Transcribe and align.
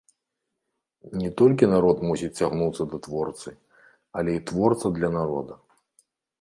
Не 1.23 1.29
толькі 1.41 1.69
народ 1.73 1.97
мусіць 2.07 2.31
цягнуцца 2.41 2.83
да 2.95 3.03
творцы, 3.09 3.55
але 4.21 4.31
і 4.41 4.43
творца 4.51 4.95
для 4.99 5.09
народа. 5.21 5.53